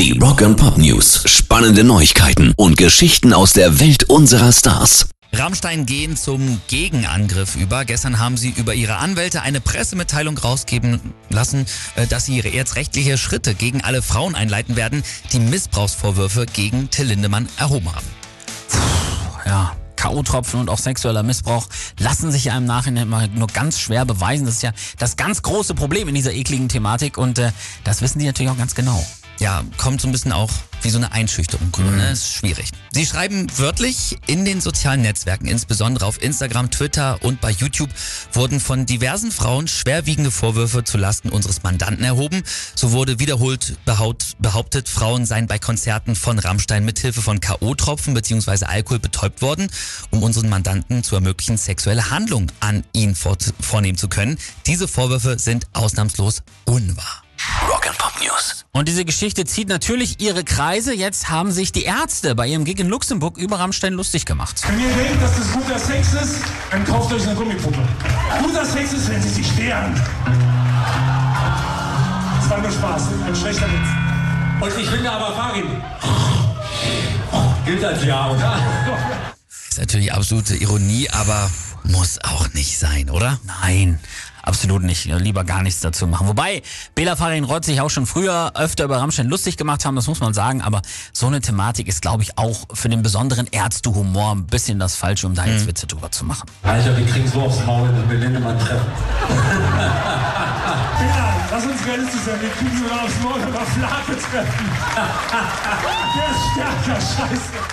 [0.00, 1.24] Die Rock and Pop News.
[1.26, 5.10] Spannende Neuigkeiten und Geschichten aus der Welt unserer Stars.
[5.34, 7.84] Rammstein gehen zum Gegenangriff über.
[7.84, 11.66] Gestern haben sie über ihre Anwälte eine Pressemitteilung rausgeben lassen,
[11.96, 15.02] äh, dass sie jetzt rechtliche Schritte gegen alle Frauen einleiten werden,
[15.34, 18.06] die Missbrauchsvorwürfe gegen Till Lindemann erhoben haben.
[19.44, 24.06] Ja, K.O.-Tropfen und auch sexueller Missbrauch lassen sich ja im Nachhinein mal nur ganz schwer
[24.06, 24.46] beweisen.
[24.46, 27.52] Das ist ja das ganz große Problem in dieser ekligen Thematik und äh,
[27.84, 29.04] das wissen die natürlich auch ganz genau.
[29.40, 30.50] Ja, kommt so ein bisschen auch
[30.82, 32.10] wie so eine Einschüchterung rüber, ne?
[32.10, 32.70] Ist schwierig.
[32.90, 37.88] Sie schreiben wörtlich in den sozialen Netzwerken, insbesondere auf Instagram, Twitter und bei YouTube,
[38.32, 42.42] wurden von diversen Frauen schwerwiegende Vorwürfe zu Lasten unseres Mandanten erhoben.
[42.74, 48.66] So wurde wiederholt behauptet, Frauen seien bei Konzerten von Rammstein mithilfe von K.O.-Tropfen bzw.
[48.66, 49.68] Alkohol betäubt worden,
[50.10, 54.38] um unseren Mandanten zu ermöglichen, sexuelle Handlungen an ihn vor, vornehmen zu können.
[54.66, 57.22] Diese Vorwürfe sind ausnahmslos unwahr.
[57.68, 58.64] Rock and Pop News.
[58.72, 60.94] Und diese Geschichte zieht natürlich ihre Kreise.
[60.94, 64.62] Jetzt haben sich die Ärzte bei ihrem Gig in Luxemburg über Rammstein lustig gemacht.
[64.66, 67.78] Wenn ihr denkt, dass das guter Sex ist, dann kauft euch eine Gummipuppe.
[68.42, 69.94] Guter Sex ist, wenn sie sich wehren.
[72.40, 73.88] Das war nur Spaß, ein schlechter Witz.
[74.60, 75.64] Und ich finde aber Farin
[77.70, 78.58] gilt als Ja, oder?
[79.48, 81.50] Ist natürlich absolute Ironie, aber
[81.84, 83.38] muss auch nicht sein, oder?
[83.44, 84.00] Nein,
[84.50, 85.04] absolut nicht.
[85.04, 86.26] Lieber gar nichts dazu machen.
[86.26, 86.62] Wobei,
[86.96, 90.18] Bela Farin Rott sich auch schon früher öfter über Rammstein lustig gemacht haben, das muss
[90.18, 90.60] man sagen.
[90.60, 94.96] Aber so eine Thematik ist, glaube ich, auch für den besonderen Ärztehumor ein bisschen das
[94.96, 96.50] Falsche, um da jetzt Witze drüber zu machen.
[96.64, 98.86] Alter, wir kriegen so aufs Maul, wenn wir Lindemann treffen.
[101.00, 102.40] Ja, lass uns realistisch sein.
[102.40, 104.70] Wir kriegen sogar aufs Maul oder Flake treffen.
[106.16, 107.70] Der ist stärker, scheiße.